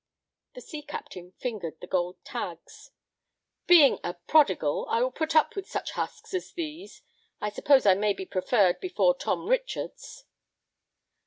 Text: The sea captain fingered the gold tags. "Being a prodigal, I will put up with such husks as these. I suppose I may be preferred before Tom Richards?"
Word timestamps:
The 0.55 0.61
sea 0.61 0.81
captain 0.81 1.33
fingered 1.33 1.79
the 1.79 1.85
gold 1.85 2.17
tags. 2.25 2.89
"Being 3.67 3.99
a 4.03 4.15
prodigal, 4.15 4.87
I 4.89 4.99
will 5.03 5.11
put 5.11 5.35
up 5.35 5.55
with 5.55 5.69
such 5.69 5.91
husks 5.91 6.33
as 6.33 6.53
these. 6.53 7.03
I 7.39 7.51
suppose 7.51 7.85
I 7.85 7.93
may 7.93 8.13
be 8.13 8.25
preferred 8.25 8.79
before 8.79 9.15
Tom 9.15 9.45
Richards?" 9.47 10.25